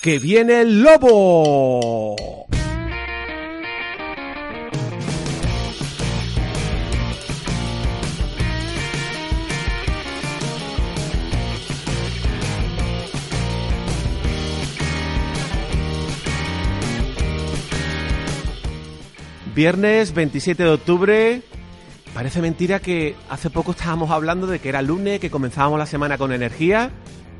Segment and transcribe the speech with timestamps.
[0.00, 2.16] que viene el lobo.
[19.54, 21.42] Viernes 27 de octubre.
[22.14, 26.16] Parece mentira que hace poco estábamos hablando de que era lunes, que comenzábamos la semana
[26.16, 26.92] con energía.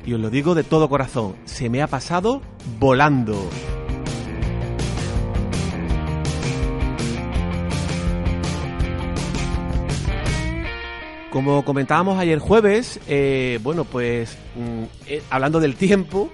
[0.09, 2.41] Y os lo digo de todo corazón, se me ha pasado
[2.79, 3.47] volando.
[11.29, 16.31] Como comentábamos ayer jueves, eh, bueno, pues mm, eh, hablando del tiempo,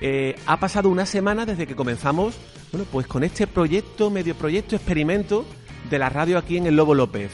[0.00, 2.36] eh, ha pasado una semana desde que comenzamos,
[2.70, 5.44] bueno, pues con este proyecto, medio proyecto, experimento
[5.90, 7.32] de la radio aquí en el Lobo López.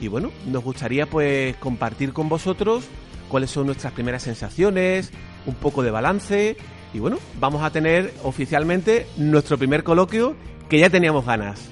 [0.00, 2.88] Y bueno, nos gustaría pues compartir con vosotros
[3.28, 5.12] cuáles son nuestras primeras sensaciones,
[5.46, 6.56] un poco de balance
[6.92, 10.36] y bueno, vamos a tener oficialmente nuestro primer coloquio
[10.68, 11.70] que ya teníamos ganas.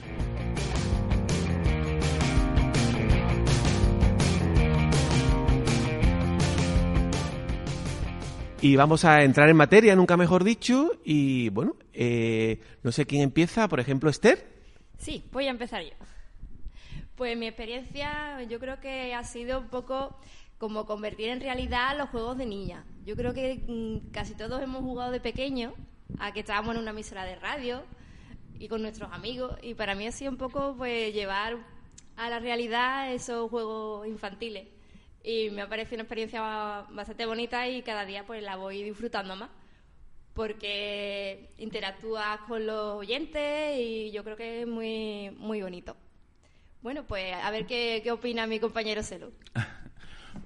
[8.61, 10.91] Y vamos a entrar en materia, nunca mejor dicho.
[11.05, 14.45] Y bueno, eh, no sé quién empieza, por ejemplo, Esther.
[14.99, 15.93] Sí, voy a empezar yo.
[17.15, 20.19] Pues mi experiencia yo creo que ha sido un poco
[20.59, 22.85] como convertir en realidad los juegos de niña.
[23.05, 25.75] Yo creo que mm, casi todos hemos jugado de pequeño,
[26.19, 27.83] a que estábamos en una emisora de radio
[28.59, 31.59] y con nuestros amigos, y para mí ha sido un poco pues llevar
[32.17, 34.67] a la realidad esos juegos infantiles
[35.23, 36.41] y me ha parecido una experiencia
[36.91, 39.51] bastante bonita y cada día pues la voy disfrutando más
[40.33, 45.97] porque interactúas con los oyentes y yo creo que es muy, muy bonito.
[46.83, 49.33] Bueno, pues a ver qué, qué opina mi compañero Celo.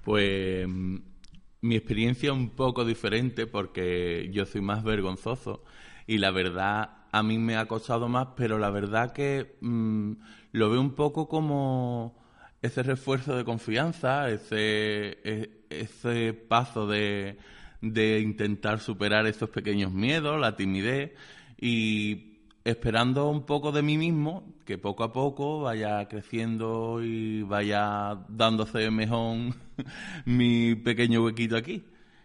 [0.03, 5.63] pues mi experiencia es un poco diferente porque yo soy más vergonzoso
[6.07, 10.13] y la verdad a mí me ha costado más, pero la verdad que mm,
[10.53, 12.17] lo veo un poco como
[12.63, 17.39] ese refuerzo de confianza, ese, e, ese paso de,
[17.81, 21.13] de intentar superar esos pequeños miedos, la timidez
[21.61, 22.30] y
[22.71, 28.91] esperando un poco de mí mismo, que poco a poco vaya creciendo y vaya dándose
[28.91, 29.55] mejor
[30.25, 31.85] mi pequeño huequito aquí.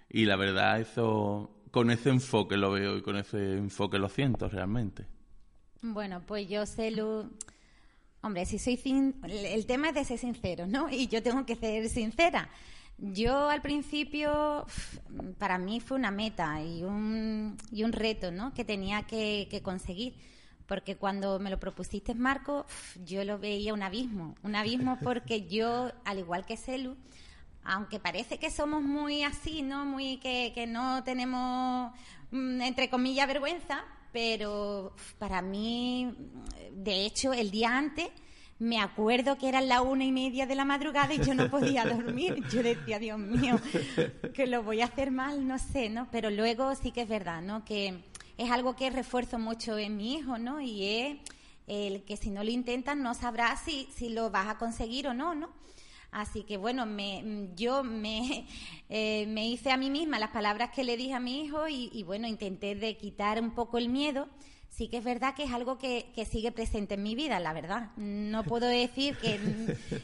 [0.09, 4.47] Y la verdad, eso con ese enfoque lo veo y con ese enfoque lo siento
[4.47, 5.05] realmente.
[5.81, 6.93] Bueno, pues yo sé,
[8.21, 8.79] Hombre, si soy
[9.23, 10.89] el tema es de ser sincero, ¿no?
[10.89, 12.49] Y yo tengo que ser sincera.
[12.97, 14.65] Yo al principio,
[15.37, 18.53] para mí fue una meta y un, y un reto, ¿no?
[18.53, 20.15] Que tenía que, conseguir.
[20.65, 22.65] Porque cuando me lo propusiste, Marco,
[23.05, 24.35] yo lo veía un abismo.
[24.43, 26.95] Un abismo porque yo, al igual que Celu,
[27.63, 29.85] aunque parece que somos muy así, ¿no?
[29.85, 31.91] Muy que, que no tenemos,
[32.31, 36.15] mm, entre comillas, vergüenza, pero para mí,
[36.71, 38.09] de hecho, el día antes
[38.57, 41.85] me acuerdo que eran la una y media de la madrugada y yo no podía
[41.85, 42.43] dormir.
[42.49, 43.59] Yo decía, Dios mío,
[44.33, 46.07] que lo voy a hacer mal, no sé, ¿no?
[46.11, 47.65] Pero luego sí que es verdad, ¿no?
[47.65, 48.03] Que
[48.37, 50.61] es algo que refuerzo mucho en mi hijo, ¿no?
[50.61, 51.17] Y es
[51.67, 55.13] el que si no lo intentas no sabrás si, si lo vas a conseguir o
[55.13, 55.49] no, ¿no?
[56.15, 58.47] Así que bueno, me, yo me,
[58.89, 62.03] eh, me hice a mí misma las palabras que le dije a mi hijo y,
[62.03, 64.29] bueno, intenté de quitar un poco el miedo
[64.75, 67.91] sí que es verdad que es algo que, sigue presente en mi vida, la verdad.
[67.95, 69.39] No puedo decir que...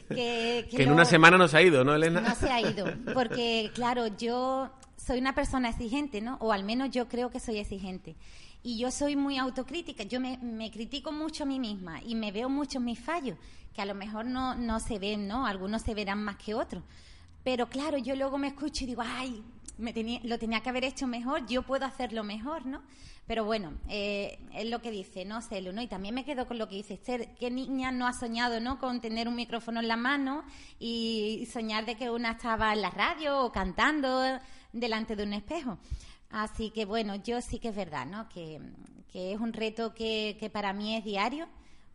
[0.08, 2.20] Que, en una semana no se ha ido, ¿no, Elena?
[2.20, 6.36] No se ha ido, porque claro, yo soy una persona exigente, ¿no?
[6.40, 8.16] O al menos yo creo que soy exigente.
[8.62, 12.30] Y yo soy muy autocrítica, yo me, me critico mucho a mí misma y me
[12.30, 13.36] veo mucho mis fallos
[13.74, 15.46] que a lo mejor no, no se ven, ¿no?
[15.46, 16.82] Algunos se verán más que otros.
[17.42, 19.42] Pero claro, yo luego me escucho y digo, ay,
[19.78, 22.82] me tenía, lo tenía que haber hecho mejor, yo puedo hacerlo mejor, ¿no?
[23.26, 25.40] Pero bueno, eh, es lo que dice, ¿no?
[25.42, 25.80] Celo, ¿no?
[25.80, 28.78] Y también me quedo con lo que dice Esther, ¿qué niña no ha soñado, ¿no?
[28.78, 30.44] Con tener un micrófono en la mano
[30.78, 34.40] y soñar de que una estaba en la radio o cantando
[34.72, 35.78] delante de un espejo.
[36.30, 38.28] Así que bueno, yo sí que es verdad, ¿no?
[38.28, 38.60] Que,
[39.12, 41.48] que es un reto que, que para mí es diario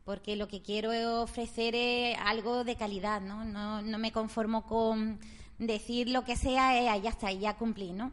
[0.07, 3.44] porque lo que quiero ofrecer es algo de calidad, ¿no?
[3.44, 5.19] No, no me conformo con
[5.57, 8.12] decir lo que sea, eh, ya está, ya cumplí, ¿no?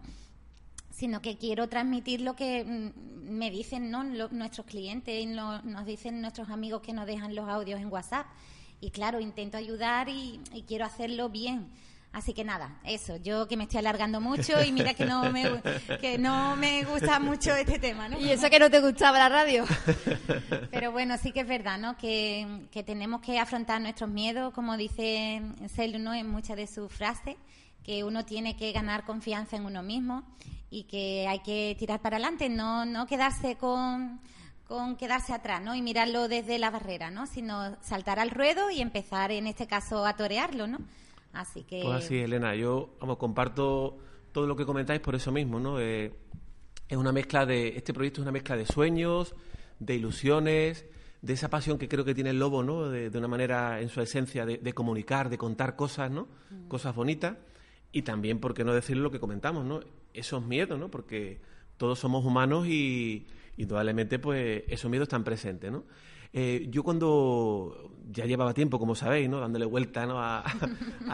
[0.91, 4.05] Sino que quiero transmitir lo que mm, me dicen ¿no?
[4.05, 8.27] nuestros clientes y nos dicen nuestros amigos que nos dejan los audios en WhatsApp.
[8.81, 11.71] Y claro, intento ayudar y quiero hacerlo bien
[12.15, 15.61] Así que nada, eso, yo que me estoy alargando mucho y mira que no me,
[16.01, 18.21] que no me gusta mucho este tema, ¿no?
[18.21, 19.65] Y eso que no te gustaba la radio.
[20.71, 21.97] Pero bueno, sí que es verdad, ¿no?
[21.97, 25.43] Que, que tenemos que afrontar nuestros miedos, como dice
[25.75, 26.15] Celu, ¿no?
[26.15, 27.35] En muchas de sus frases,
[27.83, 30.23] que uno tiene que ganar confianza en uno mismo
[30.71, 34.21] y que hay que tirar para adelante, no, no quedarse con,
[34.69, 35.75] con quedarse atrás, ¿no?
[35.75, 37.27] Y mirarlo desde la barrera, ¿no?
[37.27, 40.79] Sino saltar al ruedo y empezar, en este caso, a torearlo, ¿no?
[41.35, 41.83] Así que...
[41.83, 43.99] Pues así, Elena, yo, vamos, comparto
[44.33, 45.81] todo lo que comentáis por eso mismo, ¿no?
[45.81, 46.13] Eh,
[46.89, 47.77] es una mezcla de...
[47.77, 49.35] Este proyecto es una mezcla de sueños,
[49.79, 50.87] de ilusiones,
[51.23, 52.89] de esa pasión que creo que tiene el lobo, ¿no?
[52.89, 56.29] De, una manera, en su esencia, de, comunicar, de contar cosas, ¿no?
[56.51, 56.69] Mm.
[56.69, 57.37] Cosas bonitas.
[57.93, 59.81] Y también, ¿por qué no decir lo que comentamos, ¿no?
[60.13, 60.91] Esos miedos, ¿no?
[60.91, 61.41] Porque
[61.77, 63.27] todos somos humanos y,
[63.57, 65.85] indudablemente, pues, esos miedos están presentes, ¿no?
[66.37, 69.39] Eh, yo cuando ya llevaba tiempo, como sabéis, ¿no?
[69.39, 70.17] dándole vuelta ¿no?
[70.19, 70.43] a,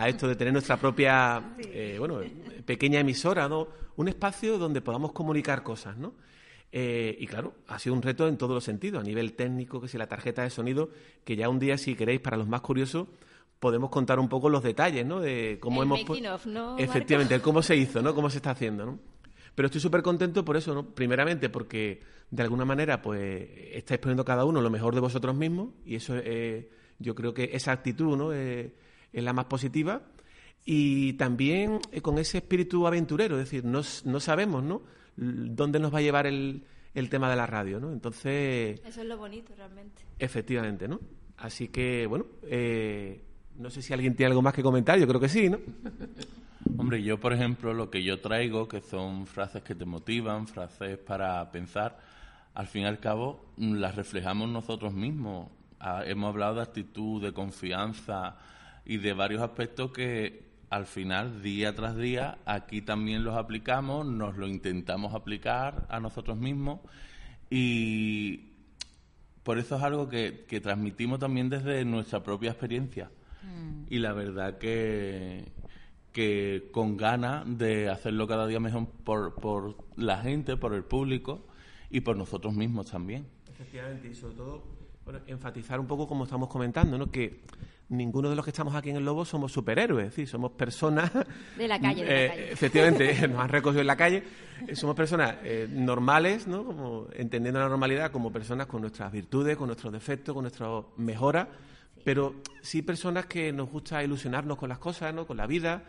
[0.09, 2.21] esto de tener nuestra propia eh, bueno,
[2.65, 3.69] pequeña emisora, ¿no?
[3.97, 5.99] un espacio donde podamos comunicar cosas.
[5.99, 6.15] ¿no?
[6.73, 9.89] Eh, y claro, ha sido un reto en todos los sentidos, a nivel técnico, que
[9.89, 10.89] si la tarjeta de sonido,
[11.23, 13.09] que ya un día, si queréis, para los más curiosos,
[13.59, 15.21] podemos contar un poco los detalles, ¿no?
[15.21, 16.01] De cómo hemos...
[16.79, 18.15] Efectivamente, cómo se hizo, ¿no?
[18.15, 18.99] Cómo se está haciendo, ¿no?
[19.55, 20.94] Pero estoy súper contento por eso, ¿no?
[20.94, 22.00] Primeramente porque,
[22.31, 26.14] de alguna manera, pues, estáis poniendo cada uno lo mejor de vosotros mismos y eso,
[26.17, 28.32] eh, yo creo que esa actitud, ¿no?
[28.32, 28.73] es
[29.12, 30.02] la más positiva
[30.64, 34.82] y también eh, con ese espíritu aventurero, es decir, no, no sabemos, ¿no?
[35.17, 36.64] dónde nos va a llevar el,
[36.94, 37.93] el tema de la radio, ¿no?
[37.93, 38.81] Entonces...
[38.85, 40.02] Eso es lo bonito, realmente.
[40.19, 41.00] Efectivamente, ¿no?
[41.37, 43.23] Así que, bueno, eh,
[43.56, 45.58] no sé si alguien tiene algo más que comentar, yo creo que sí, ¿no?
[46.81, 50.97] Hombre, yo, por ejemplo, lo que yo traigo, que son frases que te motivan, frases
[50.97, 51.99] para pensar,
[52.55, 55.50] al fin y al cabo las reflejamos nosotros mismos.
[55.79, 58.37] Ah, hemos hablado de actitud, de confianza
[58.87, 64.38] y de varios aspectos que al final, día tras día, aquí también los aplicamos, nos
[64.38, 66.81] lo intentamos aplicar a nosotros mismos
[67.50, 68.53] y
[69.43, 73.11] por eso es algo que, transmitimos también desde nuestra propia experiencia.
[73.43, 73.83] Mm.
[73.91, 75.53] Y la verdad que,
[76.12, 81.47] que con ganas de hacerlo cada día mejor por, por la gente, por el público
[81.91, 83.27] y por nosotros mismos también.
[83.49, 84.81] Efectivamente, y sobre todo
[85.27, 87.11] enfatizar un poco como estamos comentando, ¿no?
[87.11, 87.41] que
[87.89, 91.11] ninguno de los que estamos aquí en el Lobo somos superhéroes, es decir, somos personas...
[91.59, 94.23] De la calle, de la eh, Efectivamente, nos han recogido en la calle.
[94.67, 96.65] Eh, somos personas eh, normales, ¿no?
[96.65, 101.49] Como, entendiendo la normalidad como personas con nuestras virtudes, con nuestros defectos, con nuestras mejoras,
[102.05, 105.27] pero sí personas que nos gusta ilusionarnos con las cosas, ¿no?
[105.27, 105.83] Con la vida,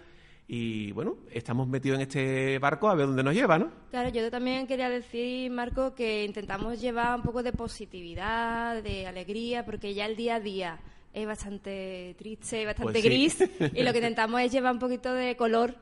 [0.53, 3.71] y bueno, estamos metidos en este barco a ver dónde nos lleva, ¿no?
[3.89, 9.63] Claro, yo también quería decir, Marco, que intentamos llevar un poco de positividad, de alegría,
[9.63, 10.79] porque ya el día a día
[11.13, 13.37] es bastante triste, bastante pues gris,
[13.73, 15.73] y lo que intentamos es llevar un poquito de color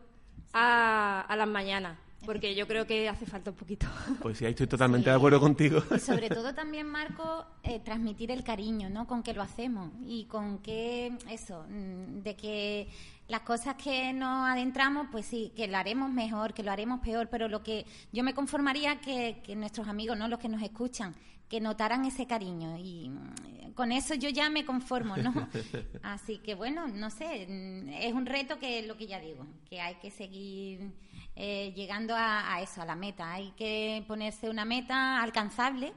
[0.54, 3.88] a, a las mañanas porque yo creo que hace falta un poquito.
[4.22, 5.82] Pues sí, ahí estoy totalmente de acuerdo contigo.
[5.96, 9.08] Y sobre todo también, Marco, eh, transmitir el cariño, ¿no?
[9.08, 12.88] Con que lo hacemos y con que, eso, mm, de que
[13.30, 17.30] las cosas que nos adentramos, pues sí, que lo haremos mejor, que lo haremos peor,
[17.30, 20.28] pero lo que yo me conformaría que, que nuestros amigos, ¿no?
[20.28, 21.16] Los que nos escuchan,
[21.48, 25.34] que notaran ese cariño y mm, con eso yo ya me conformo, ¿no?
[26.04, 29.46] Así que bueno, no sé, mm, es un reto que es lo que ya digo,
[29.70, 30.92] que hay que seguir
[31.36, 33.32] eh, llegando a, eso, a la meta.
[33.32, 35.94] Hay que ponerse una meta alcanzable.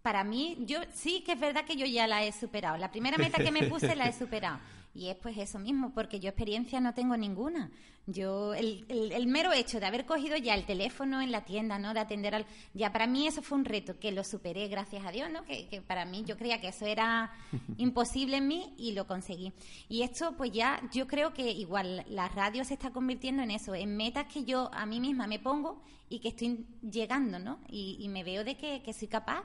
[0.00, 2.76] Para mí, yo sí que es verdad que yo ya la he superado.
[2.76, 4.58] La primera meta que me puse la he superado.
[4.96, 7.70] Y es pues eso mismo, porque yo experiencia no tengo ninguna.
[8.06, 11.92] Yo, el, el, mero hecho de haber cogido ya el teléfono en la tienda, ¿no?
[11.92, 12.46] De atender al...
[12.72, 15.44] Ya para mí eso fue un reto, que lo superé, gracias a Dios, ¿no?
[15.44, 17.32] Que, que para mí yo creía que eso era
[17.76, 19.52] imposible en mí y lo conseguí.
[19.88, 23.74] Y esto pues ya, yo creo que igual la radio se está convirtiendo en eso,
[23.74, 27.58] en metas que yo a mí misma me pongo y que estoy llegando, ¿no?
[27.68, 29.44] Y, y me veo de que, que soy capaz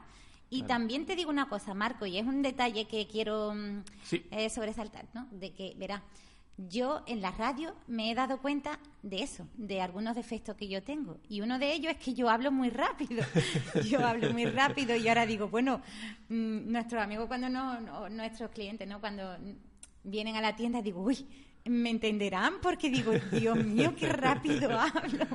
[0.53, 3.83] y también te digo una cosa, Marco, y es un detalle que quiero mm,
[4.31, 5.27] eh, sobresaltar, ¿no?
[5.31, 6.03] De que, verá,
[6.57, 10.83] yo en la radio me he dado cuenta de eso, de algunos defectos que yo
[10.83, 11.17] tengo.
[11.29, 13.23] Y uno de ellos es que yo hablo muy rápido.
[13.89, 15.81] yo hablo muy rápido y ahora digo, bueno,
[16.27, 18.99] mm, nuestros amigos cuando no, nuestros clientes, ¿no?
[18.99, 19.37] Cuando
[20.03, 21.27] vienen a la tienda, digo, uy,
[21.65, 25.25] me entenderán porque digo, Dios mío, qué rápido hablo.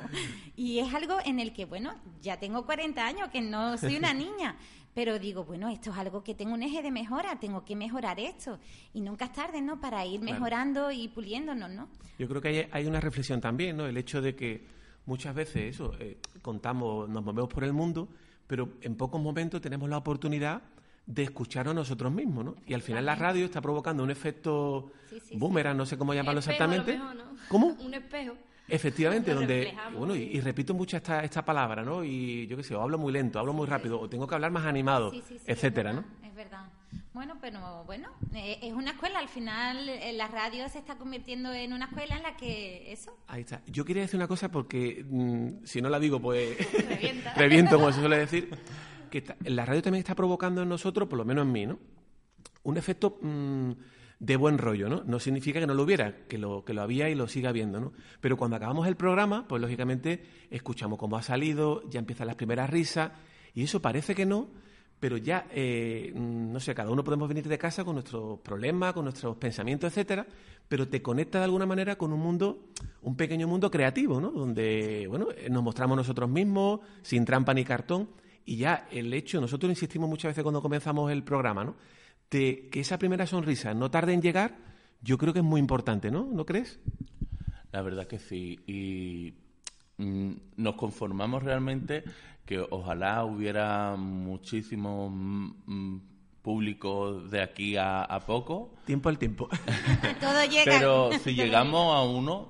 [0.57, 4.13] Y es algo en el que, bueno, ya tengo 40 años, que no soy una
[4.13, 4.57] niña,
[4.95, 8.19] pero digo, bueno, esto es algo que tengo un eje de mejora, tengo que mejorar
[8.19, 8.59] esto.
[8.95, 9.81] Y nunca es tarde, ¿no?
[9.81, 11.89] Para ir mejorando y puliéndonos, ¿no?
[12.19, 13.87] Yo creo que hay, una reflexión también, ¿no?
[13.87, 14.67] El hecho de que
[15.05, 18.09] muchas veces eso, eh, contamos, nos movemos por el mundo,
[18.47, 20.63] pero en pocos momentos tenemos la oportunidad
[21.07, 22.57] de escucharnos nosotros mismos, ¿no?
[22.67, 24.93] Y al final la radio está provocando un efecto
[25.33, 27.01] boomerang, no sé cómo llamarlo exactamente.
[27.49, 27.69] ¿Cómo?
[27.81, 28.35] Un espejo.
[28.69, 32.03] Efectivamente, donde, bueno, y, repito mucho esta, esta palabra, ¿no?
[32.03, 34.51] Y yo qué sé, o hablo muy lento, hablo muy rápido, o tengo que hablar
[34.51, 35.13] más animado,
[35.47, 36.05] etcétera, ¿no?
[36.25, 36.67] Es verdad.
[37.13, 39.21] Bueno, pero bueno, eh, es una escuela.
[39.21, 43.17] Al final, eh, la radio se está convirtiendo en una escuela en la que eso.
[43.29, 43.63] Ahí está.
[43.67, 46.59] Yo quería decir una cosa porque mm, si no la digo, pues
[47.37, 48.51] reviento, como se suele decir.
[49.11, 51.79] Que la radio también está provocando en nosotros, por lo menos en mí, ¿no?
[52.63, 53.73] Un efecto mm,
[54.19, 55.03] de buen rollo, ¿no?
[55.05, 57.81] No significa que no lo hubiera, que lo, que lo había y lo siga habiendo,
[57.81, 57.93] ¿no?
[58.21, 62.71] Pero cuando acabamos el programa, pues lógicamente escuchamos cómo ha salido, ya empiezan las primeras
[62.71, 63.13] risas,
[63.55, 64.49] y eso parece que no,
[64.99, 68.95] pero ya, eh, mm, no sé, cada uno podemos venir de casa con nuestros problemas,
[68.95, 70.27] con nuestros pensamientos, etcétera,
[70.67, 72.71] pero te conecta de alguna manera con un mundo,
[73.03, 74.31] un pequeño mundo creativo, ¿no?
[74.31, 78.09] Donde, bueno, nos mostramos nosotros mismos, sin trampa ni cartón,
[78.47, 81.75] y ya el hecho, nosotros insistimos muchas veces cuando comenzamos el programa, ¿no?
[82.31, 84.57] De que esa primera sonrisa no tarde en llegar,
[85.03, 86.29] yo creo que es muy importante, ¿no?
[86.33, 86.79] ¿No crees?
[87.73, 88.61] La verdad que sí.
[88.67, 89.35] Y
[89.99, 92.05] mm, nos conformamos realmente
[92.45, 96.01] que ojalá hubiera muchísimo mm, mm,
[96.41, 98.75] público de aquí a, a poco.
[98.85, 99.49] Tiempo al tiempo.
[100.21, 100.65] Todo llega.
[100.65, 102.49] Pero si llegamos a uno,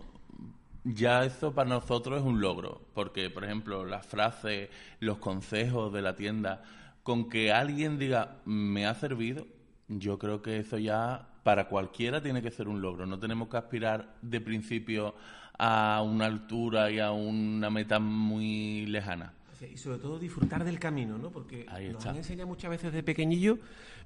[0.87, 2.81] ya eso para nosotros es un logro.
[2.95, 6.63] Porque, por ejemplo, las frases, los consejos de la tienda,
[7.03, 9.47] con que alguien diga, me ha servido,
[9.89, 13.07] yo creo que eso ya para cualquiera tiene que ser un logro.
[13.07, 15.15] No tenemos que aspirar de principio
[15.59, 19.33] a una altura y a una meta muy lejana.
[19.63, 21.31] Y sobre todo disfrutar del camino, ¿no?
[21.31, 23.59] Porque Ahí nos han enseñado muchas veces de pequeñillo,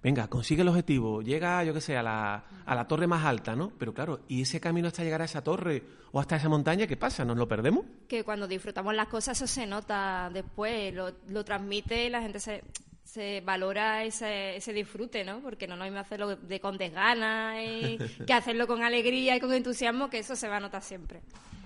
[0.02, 3.56] venga, consigue el objetivo, llega, yo qué sé, a la, a la torre más alta,
[3.56, 3.72] ¿no?
[3.78, 6.96] Pero claro, ¿y ese camino hasta llegar a esa torre o hasta esa montaña, qué
[6.96, 7.24] pasa?
[7.24, 7.84] ¿Nos lo perdemos?
[8.08, 12.40] que cuando disfrutamos las cosas eso se nota después, lo, lo transmite y la gente
[12.40, 12.64] se,
[13.04, 15.40] se valora ese, ese disfrute, ¿no?
[15.40, 19.40] Porque no es lo mismo hacerlo de con desgana y que hacerlo con alegría y
[19.40, 21.20] con entusiasmo, que eso se va a notar siempre.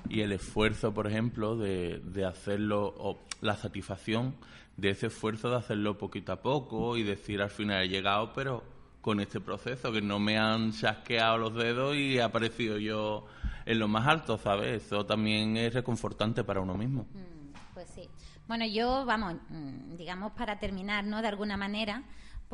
[0.09, 4.35] Y el esfuerzo, por ejemplo, de, de hacerlo, o la satisfacción
[4.77, 8.63] de ese esfuerzo de hacerlo poquito a poco y decir al final he llegado, pero
[9.01, 13.27] con este proceso, que no me han chasqueado los dedos y he aparecido yo
[13.67, 14.83] en lo más alto, ¿sabes?
[14.85, 17.07] Eso también es reconfortante para uno mismo.
[17.13, 18.09] Mm, Pues sí.
[18.49, 21.21] Bueno, yo, vamos, mm, digamos para terminar, ¿no?
[21.23, 22.03] De alguna manera,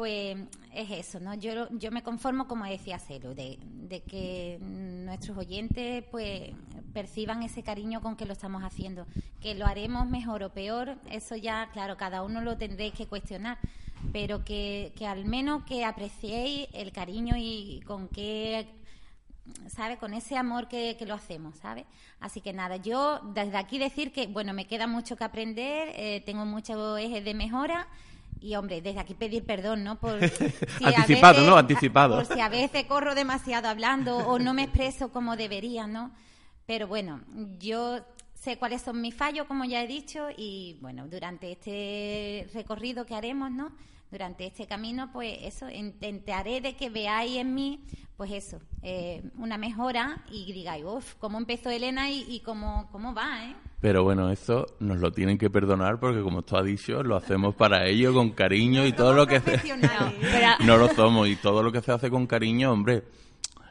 [0.00, 0.35] pues
[0.73, 1.35] es eso, ¿no?
[1.35, 6.52] Yo, yo me conformo, como decía Celo, de, de que nuestros oyentes, pues,
[6.95, 9.07] perciban ese cariño con que lo estamos haciendo.
[9.42, 13.59] Que lo haremos mejor o peor, eso ya, claro, cada uno lo tendréis que cuestionar.
[14.11, 18.69] Pero que, que al menos que apreciéis el cariño y con qué
[19.69, 19.99] ¿sabe?
[19.99, 21.85] Con ese amor que, que lo hacemos, ¿sabe?
[22.21, 26.23] Así que nada, yo desde aquí decir que, bueno, me queda mucho que aprender, eh,
[26.25, 27.87] tengo muchos ejes de mejora
[28.40, 29.99] y, hombre, desde aquí pedir perdón, ¿no?
[30.00, 31.56] Por si Anticipado, veces- ¿no?
[31.56, 32.16] Anticipado.
[32.25, 36.12] Por si a veces corro demasiado hablando o no me expreso como debería, ¿no?
[36.66, 37.20] Pero bueno,
[37.59, 38.00] yo
[38.35, 43.14] sé cuáles son mis fallos, como ya he dicho, y bueno, durante este recorrido que
[43.14, 43.73] haremos, ¿no?
[44.11, 47.80] Durante este camino, pues eso, intentaré de que veáis en mí,
[48.16, 53.14] pues eso, eh, una mejora y digáis, uff, cómo empezó Elena y, y cómo, cómo
[53.14, 53.54] va, ¿eh?
[53.80, 57.54] Pero bueno, eso nos lo tienen que perdonar porque, como tú has dicho, lo hacemos
[57.54, 59.60] para ellos con cariño y todo lo que se...
[60.64, 63.04] No lo somos y todo lo que se hace con cariño, hombre,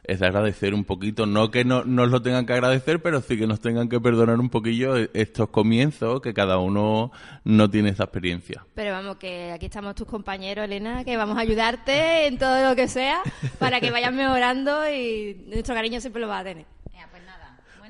[0.03, 1.27] es de agradecer un poquito.
[1.27, 4.39] No que no nos lo tengan que agradecer, pero sí que nos tengan que perdonar
[4.39, 7.11] un poquillo estos comienzos, que cada uno
[7.43, 8.65] no tiene esa experiencia.
[8.73, 12.75] Pero vamos, que aquí estamos tus compañeros, Elena, que vamos a ayudarte en todo lo
[12.75, 13.21] que sea
[13.59, 16.65] para que vayas mejorando y nuestro cariño siempre lo vas a tener.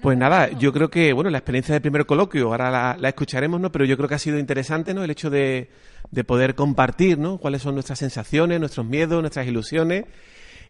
[0.01, 0.49] Pues nada.
[0.51, 3.69] Yo creo que, bueno, la experiencia del primer coloquio, ahora la, la escucharemos, ¿no?
[3.71, 5.03] Pero yo creo que ha sido interesante, ¿no?
[5.03, 5.69] El hecho de,
[6.11, 7.37] de poder compartir, ¿no?
[7.37, 10.05] Cuáles son nuestras sensaciones, nuestros miedos, nuestras ilusiones.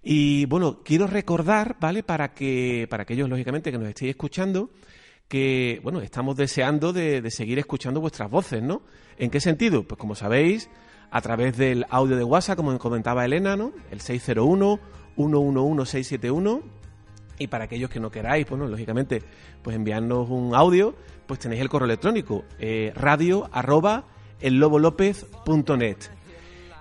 [0.01, 2.01] Y bueno, quiero recordar, ¿vale?
[2.01, 4.71] Para que, para aquellos, lógicamente, que nos estéis escuchando,
[5.27, 8.81] que, bueno, estamos deseando de, de seguir escuchando vuestras voces, ¿no?
[9.19, 9.83] ¿En qué sentido?
[9.83, 10.71] Pues como sabéis,
[11.11, 13.73] a través del audio de WhatsApp, como comentaba Elena, ¿no?
[13.91, 14.79] El 601
[15.17, 16.78] 111 671
[17.39, 19.23] y para aquellos que no queráis, bueno, lógicamente,
[19.63, 20.93] pues enviarnos un audio,
[21.25, 22.93] pues tenéis el correo electrónico, eh.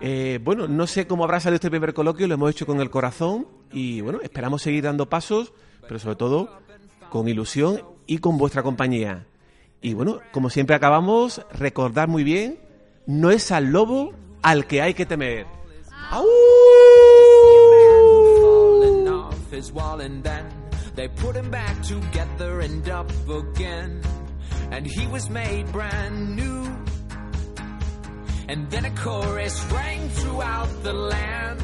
[0.00, 2.90] Eh, bueno, no sé cómo habrá salido este primer coloquio, lo hemos hecho con el
[2.90, 5.52] corazón y bueno, esperamos seguir dando pasos,
[5.86, 6.60] pero sobre todo
[7.10, 9.26] con ilusión y con vuestra compañía.
[9.80, 12.58] Y bueno, como siempre acabamos, recordar muy bien,
[13.06, 14.12] no es al lobo
[14.42, 15.46] al que hay que temer.
[16.10, 16.24] ¡Au!
[19.50, 20.46] His wall and then
[20.94, 24.02] they put him back together and up again.
[24.70, 26.64] And he was made brand new.
[28.48, 31.62] And then a chorus rang throughout the land